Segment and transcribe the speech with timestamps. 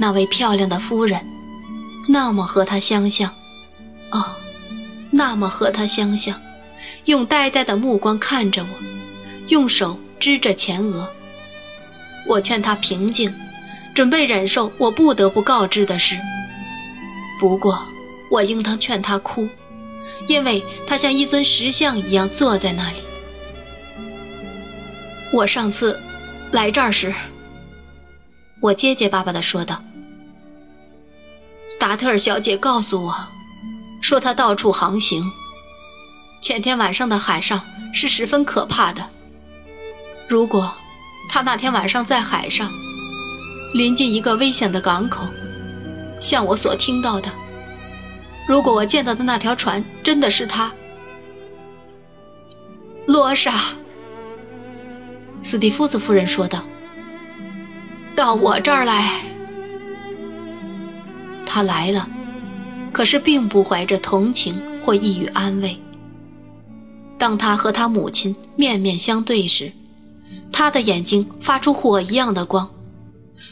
[0.00, 1.26] 那位漂亮的夫人，
[2.08, 3.34] 那么和他相像，
[4.10, 4.36] 哦，
[5.10, 6.40] 那么和他相像，
[7.04, 8.68] 用呆呆的目光看着我，
[9.48, 11.10] 用手支着前额。
[12.28, 13.34] 我劝他平静，
[13.94, 16.16] 准备忍受我不得不告知的事。
[17.40, 17.82] 不过，
[18.30, 19.48] 我应当劝他哭，
[20.28, 22.98] 因为他像一尊石像一样坐在那里。
[25.32, 26.00] 我上次
[26.50, 27.14] 来这儿时，
[28.60, 29.82] 我结结巴巴的说道。
[31.78, 33.14] 达特尔小姐告诉我，
[34.00, 35.30] 说她到处航行。
[36.40, 37.60] 前天晚上的海上
[37.92, 39.06] 是十分可怕的。
[40.26, 40.74] 如果
[41.28, 42.72] 她那天晚上在海上，
[43.74, 45.26] 临近一个危险的港口，
[46.18, 47.30] 像我所听到的，
[48.48, 50.72] 如果我见到的那条船真的是她，
[53.06, 53.60] 罗莎，
[55.42, 56.64] 斯蒂夫斯夫人说道
[58.14, 59.22] ：“到我这儿来。”
[61.46, 62.08] 他来了，
[62.92, 65.80] 可是并不怀着同情或意欲安慰。
[67.18, 69.72] 当他和他母亲面面相对时，
[70.52, 72.70] 他的眼睛发出火一样的光，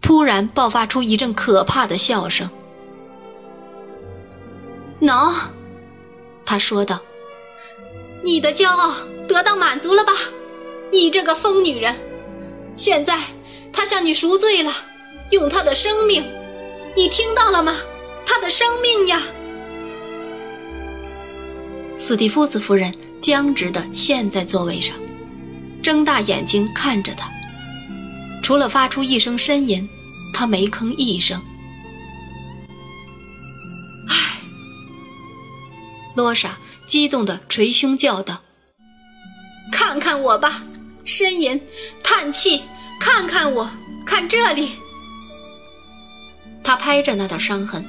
[0.00, 2.50] 突然爆发出一阵可怕的笑声。
[5.00, 5.32] 喏，
[6.44, 7.00] 他说道
[8.22, 8.94] ：“你的骄傲
[9.26, 10.12] 得到满足了吧？
[10.92, 11.94] 你这个疯女人！
[12.74, 13.18] 现在
[13.72, 14.72] 他向你赎罪了，
[15.30, 16.24] 用他的生命。”
[16.96, 17.74] 你听到了吗？
[18.26, 19.22] 他的生命呀！
[21.96, 24.96] 斯蒂夫斯夫人僵直的陷在座位上，
[25.82, 27.30] 睁大眼睛看着他。
[28.42, 29.88] 除了发出一声呻吟，
[30.32, 31.42] 他没吭一声。
[34.08, 34.40] 唉，
[36.16, 38.40] 罗莎激动的捶胸叫道
[39.70, 40.62] ：“看看我吧，
[41.08, 41.58] 呻吟，
[42.04, 42.62] 叹气，
[43.00, 43.70] 看看我，
[44.04, 44.72] 看这里。”
[46.62, 47.82] 他拍着那道伤痕，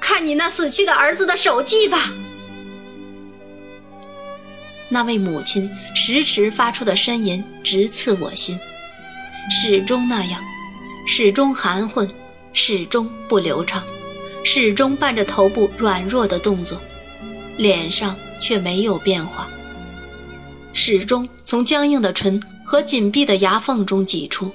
[0.00, 1.98] 看你那死去的儿子的手迹吧。
[4.88, 8.60] 那位母亲时迟发出的呻吟直刺我心，
[9.50, 10.40] 始终那样，
[11.08, 12.08] 始终含混，
[12.52, 13.82] 始终不流畅，
[14.44, 16.80] 始终伴着头部软弱的动作，
[17.56, 19.48] 脸上却没有变化，
[20.76, 24.52] 始终从僵硬的唇和紧闭的牙缝中挤出，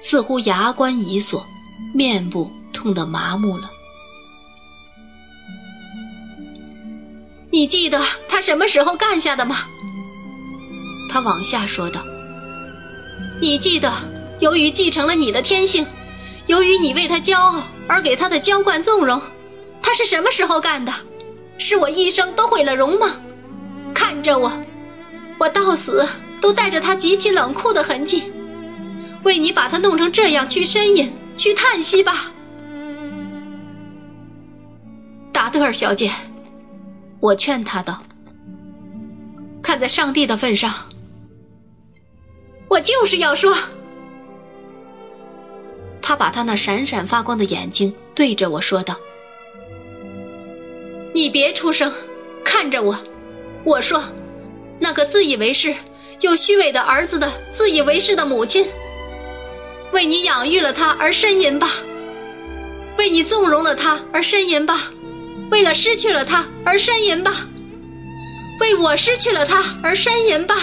[0.00, 1.46] 似乎牙关已锁。
[1.94, 3.70] 面部痛得麻木了。
[7.50, 9.56] 你记得他什么时候干下的吗？
[11.10, 12.02] 他往下说道。
[13.40, 13.92] 你记得，
[14.40, 15.86] 由于继承了你的天性，
[16.46, 19.20] 由于你为他骄傲而给他的娇惯纵容，
[19.82, 20.92] 他是什么时候干的？
[21.58, 23.20] 是我一生都毁了容吗？
[23.94, 24.52] 看着我，
[25.38, 26.06] 我到死
[26.40, 28.32] 都带着他极其冷酷的痕迹，
[29.22, 31.12] 为你把他弄成这样去呻吟。
[31.38, 32.32] 去叹息吧，
[35.32, 36.10] 达德尔小姐，
[37.20, 38.02] 我劝他道。
[39.62, 40.74] 看在上帝的份上，
[42.66, 43.56] 我就是要说。
[46.02, 48.96] 他把他那闪闪发光的眼睛对着我说道
[51.14, 51.92] ：“你别出声，
[52.44, 52.98] 看着我。
[53.62, 54.02] 我说，
[54.80, 55.74] 那个自以为是
[56.20, 58.66] 又虚伪的儿子的自以为是的母亲。”
[59.90, 61.66] 为你养育了他而呻吟吧，
[62.98, 64.78] 为你纵容了他而呻吟吧，
[65.50, 67.46] 为了失去了他而呻吟吧，
[68.60, 70.56] 为我失去了他而呻吟吧。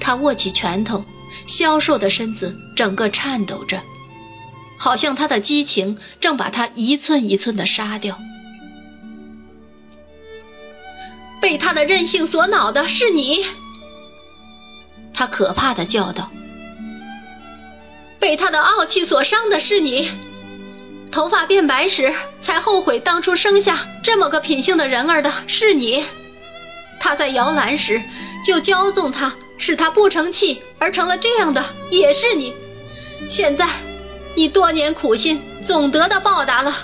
[0.00, 1.04] 他握起拳头，
[1.46, 3.80] 消瘦的身子整个颤抖着，
[4.76, 8.18] 好像他的激情正把他一寸一寸的杀掉。
[11.40, 13.44] 被他的任性所恼的是你，
[15.14, 16.30] 他可怕的叫道。
[18.18, 20.10] 被他的傲气所伤的是你，
[21.10, 26.04] 头发变白时才后悔当初生下这么个品性的人儿的是你，
[27.00, 28.02] 他在摇篮时
[28.44, 32.54] 就骄纵他，使他不成器而成了这样的也是你，
[33.28, 33.66] 现在
[34.34, 36.76] 你多年苦心总得到报答了。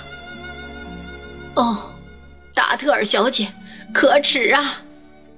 [1.53, 1.95] 哦，
[2.55, 3.53] 达特尔小姐，
[3.93, 4.81] 可耻啊！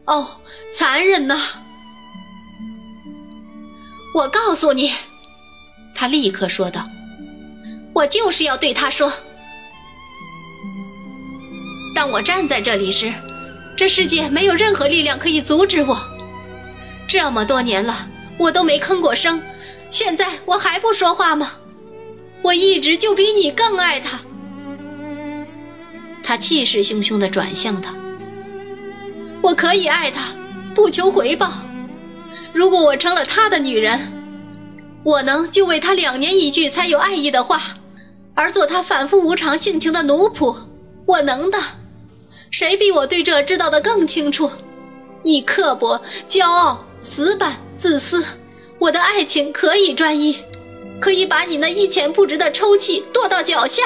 [0.06, 0.28] 哦，
[0.74, 1.38] 残忍呐！
[4.16, 4.92] 我告诉你。
[5.96, 6.90] 他立刻说道
[7.94, 9.14] ：“我就是要对他说。
[11.96, 13.14] 当我站在这里时，
[13.76, 16.00] 这世界没有任何力量可以阻止我。
[17.08, 18.08] 这么多年了，
[18.38, 19.42] 我都没吭过声，
[19.92, 21.52] 现在我还不说话吗？
[22.42, 24.22] 我一直就比你更爱他。”
[26.24, 27.94] 他气势汹汹地转向他
[29.50, 30.36] ：“我可以爱他，
[30.76, 31.52] 不求回报。
[32.54, 34.00] 如果我成了他的女人，
[35.04, 37.60] 我能就为他两年一句才有爱意的话，
[38.36, 40.56] 而做他反复无常性情的奴仆，
[41.08, 41.58] 我能的。
[42.52, 44.52] 谁比我对这知道的更清楚？
[45.24, 48.24] 你刻薄、骄傲、死板、自私，
[48.78, 50.38] 我的爱情可以专一，
[51.02, 53.82] 可以把你那一钱不值的抽泣跺到脚下。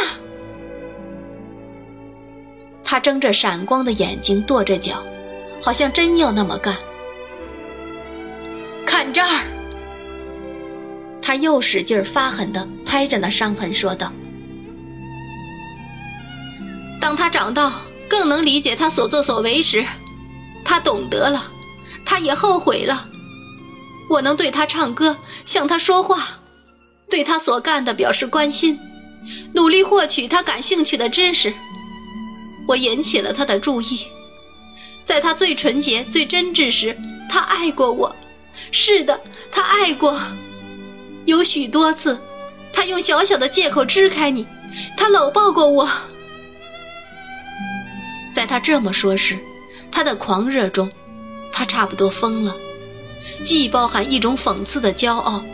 [2.84, 5.02] 他睁着闪光的眼睛跺着脚，
[5.64, 6.76] 好像真要那么干。
[8.86, 9.46] 看这儿！
[11.22, 14.12] 他又使劲发狠地拍着那伤痕说道
[17.00, 17.72] ：“当他长到
[18.10, 19.86] 更能理解他所作所为时，
[20.66, 21.52] 他懂得了，
[22.06, 23.08] 他也后悔了。
[24.10, 25.16] 我能对他唱歌，
[25.46, 26.40] 向他说话，
[27.10, 28.78] 对他所干的表示关心，
[29.56, 31.54] 努力获取他感兴趣的知识。
[32.68, 34.06] 我引起了他的注意，
[35.06, 36.98] 在他最纯洁、最真挚时，
[37.30, 38.16] 他爱过我。
[38.72, 39.22] 是的，
[39.52, 40.20] 他爱过。”
[41.26, 42.20] 有许多次，
[42.74, 44.46] 他用小小的借口支开你，
[44.98, 45.88] 他搂抱过我。
[48.34, 49.38] 在他这么说时，
[49.92, 50.92] 他的狂热中，
[51.52, 52.56] 他差不多疯了，
[53.46, 55.46] 既包含一种讽刺的骄傲，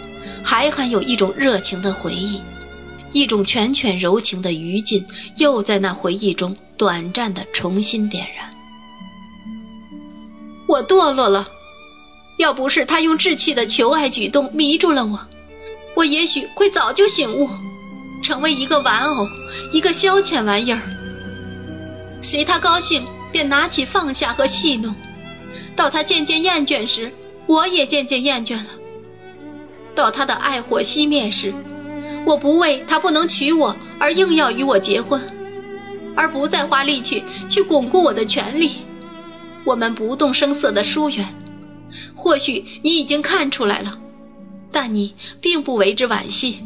[0.44, 2.42] 还含有一种热情的回忆，
[3.12, 5.06] 一种拳拳柔情的余烬，
[5.38, 8.50] 又在那回忆中短暂的重新点燃。
[10.70, 11.50] 我堕落了，
[12.38, 15.20] 要不是他用稚气的求爱举动迷住了我。
[15.96, 17.50] 我也许会早就醒悟，
[18.22, 19.28] 成为一个玩偶，
[19.72, 20.80] 一个消遣玩意儿。
[22.22, 24.94] 随他高兴，便拿起放下和戏弄；
[25.76, 27.12] 到他渐渐厌倦时，
[27.48, 28.68] 我也渐渐厌倦了。
[29.96, 31.52] 到他的爱火熄灭时，
[32.28, 35.20] 我不为他不能娶我而硬要与我结婚，
[36.16, 38.84] 而不再花力气去巩固我的权利。
[39.66, 41.28] 我们不动声色的疏远，
[42.16, 44.00] 或许你已经看出来了。
[44.72, 46.60] 但你并不为之惋惜。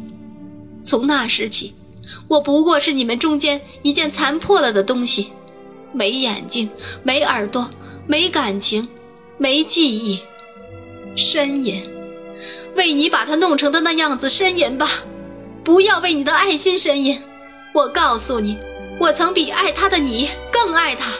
[0.82, 1.74] 从那时起，
[2.28, 5.28] 我不过是你们中间一件残破了的东西，
[5.92, 6.68] 没眼睛，
[7.02, 7.70] 没耳朵，
[8.06, 8.88] 没感情，
[9.38, 10.20] 没记忆。
[11.16, 11.82] 呻吟，
[12.76, 14.90] 为你把它弄成的那样子呻吟吧，
[15.64, 17.22] 不要为你的爱心呻吟。
[17.72, 18.58] 我告诉你，
[18.98, 21.10] 我曾比爱他的你更爱他。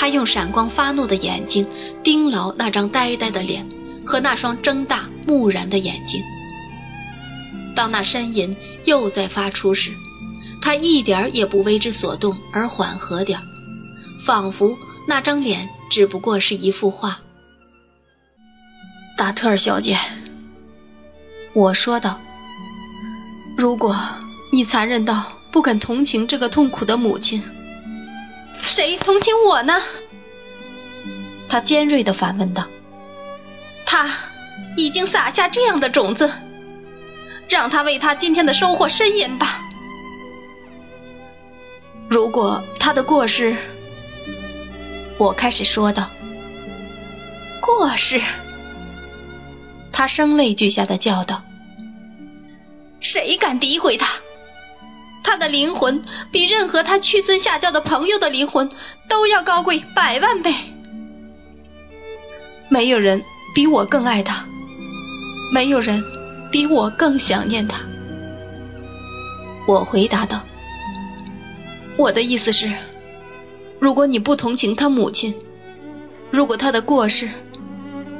[0.00, 1.66] 他用闪光发怒的眼睛
[2.02, 3.68] 盯牢那张呆呆的脸。
[4.06, 6.24] 和那双睁大木然的眼睛。
[7.76, 8.56] 当那呻吟
[8.86, 9.92] 又在发出时，
[10.62, 13.38] 他一点也不为之所动，而缓和点
[14.24, 14.76] 仿佛
[15.06, 17.20] 那张脸只不过是一幅画。
[19.18, 19.98] 达特尔小姐，
[21.52, 22.18] 我说道
[23.54, 23.94] ：“如果
[24.50, 27.40] 你残忍到不肯同情这个痛苦的母亲，
[28.62, 29.80] 谁同情我呢？”
[31.48, 32.66] 他尖锐地反问道。
[33.84, 34.08] 他
[34.76, 36.30] 已经撒下这样的种子，
[37.48, 39.62] 让他为他今天的收获呻吟吧。
[42.08, 43.56] 如果他的过失，
[45.18, 46.08] 我开始说道。
[47.60, 48.20] 过失，
[49.92, 51.42] 他声泪俱下的叫道
[53.00, 54.20] ：“谁敢诋毁他？
[55.22, 58.70] 他的灵魂比任何他屈尊下教的朋友的灵魂
[59.08, 60.54] 都要高贵百万倍。
[62.68, 63.22] 没有人。”
[63.52, 64.46] 比我更爱他，
[65.52, 66.00] 没有人
[66.52, 67.80] 比我更想念他。
[69.66, 70.44] 我回答道
[71.98, 72.72] ：“我的意思是，
[73.80, 75.34] 如果你不同情他母亲，
[76.30, 77.28] 如果他的过失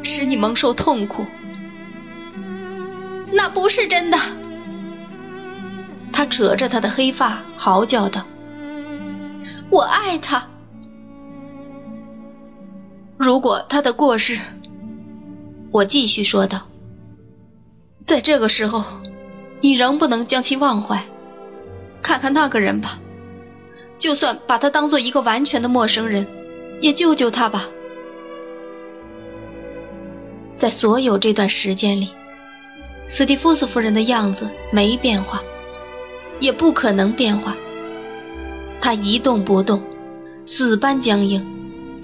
[0.03, 1.25] 使你蒙受痛苦，
[3.31, 4.19] 那不是真的。”
[6.13, 8.27] 他扯着他的黑发，嚎叫道
[9.71, 10.49] ：“我爱他。
[13.17, 14.39] 如果他的过失……”
[15.73, 16.63] 我继续说道
[18.05, 18.85] ：“在这个时候，
[19.61, 21.05] 你仍不能将其忘怀。
[22.03, 22.99] 看看那个人吧，
[23.99, 26.27] 就算把他当做一个完全的陌生人，
[26.81, 27.69] 也救救他吧。
[30.57, 32.11] 在所有这段时间里，
[33.07, 35.41] 斯蒂夫斯夫人的样子没变化，
[36.41, 37.57] 也不可能变化。
[38.81, 39.83] 他一动不动，
[40.47, 41.47] 死般僵硬，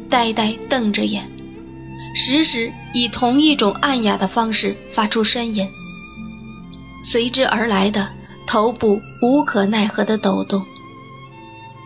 [0.09, 1.29] 呆呆瞪着眼。”
[2.15, 5.69] 时时以同一种暗哑的方式发出呻吟，
[7.03, 8.09] 随之而来的
[8.47, 10.65] 头部无可奈何的抖动。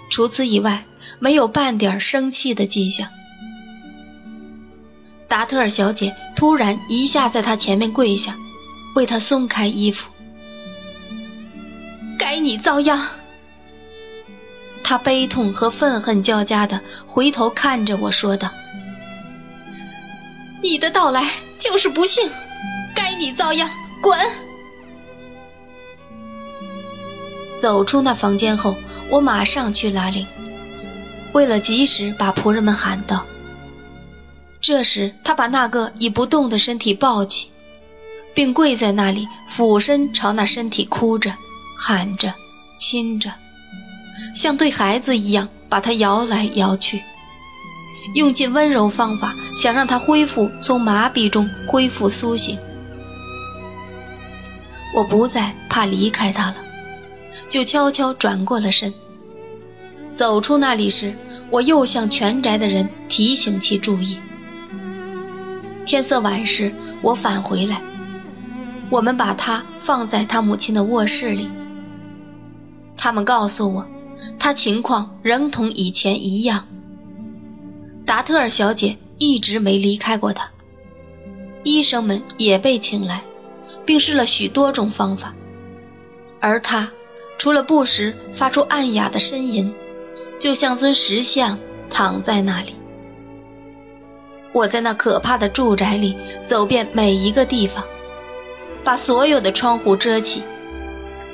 [0.08, 0.84] 除此以外，
[1.18, 3.08] 没有半点生气的迹象。
[5.26, 8.36] 达特尔小姐突然一下在他前面跪下，
[8.94, 10.10] 为他松开衣服。
[12.20, 13.00] 该你遭殃！
[14.84, 18.50] 他悲痛和愤恨交加的回头看着我说道。
[20.62, 22.30] 你的到来就是不幸，
[22.94, 23.70] 该你遭殃，
[24.02, 24.18] 滚！
[27.56, 28.76] 走出那房间后，
[29.08, 30.26] 我马上去拉铃，
[31.32, 33.24] 为了及时把仆人们喊到。
[34.60, 37.48] 这时，他把那个已不动的身体抱起，
[38.34, 41.32] 并跪在那里，俯身朝那身体哭着、
[41.82, 42.34] 喊着、
[42.76, 43.32] 亲着，
[44.34, 47.02] 像对孩子一样把他摇来摇去，
[48.14, 52.58] 用尽温柔方法，想让他恢复从麻痹中恢复苏醒。
[54.94, 56.56] 我不再怕离开他了，
[57.48, 58.92] 就悄悄转过了身。
[60.12, 61.14] 走出那里时，
[61.50, 64.18] 我又向全宅的人提醒其注意。
[65.86, 67.80] 天色晚时，我返回来，
[68.90, 71.48] 我们把他放在他母亲的卧室里。
[73.02, 73.86] 他们告诉我，
[74.38, 76.68] 他情况仍同以前一样。
[78.04, 80.50] 达特尔小姐一直没离开过他。
[81.62, 83.22] 医生们也被请来，
[83.86, 85.34] 并试了许多种方法，
[86.40, 86.90] 而他
[87.38, 89.72] 除了不时发出暗哑的呻吟，
[90.38, 92.74] 就像尊石像躺在那里。
[94.52, 96.14] 我在那可怕的住宅里
[96.44, 97.82] 走遍每一个地方，
[98.84, 100.42] 把所有的窗户遮起，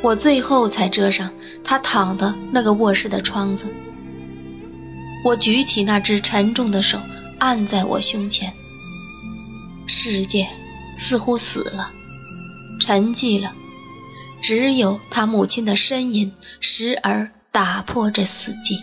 [0.06, 1.32] 我最后才遮上
[1.64, 3.66] 他躺的那个卧室的窗子。
[5.24, 7.00] 我举起那只沉重的手，
[7.40, 8.54] 按在我胸前。
[9.88, 10.46] 世界
[10.96, 11.90] 似乎死了，
[12.80, 13.52] 沉寂了，
[14.40, 18.78] 只有他母亲的呻吟时而打破这死寂。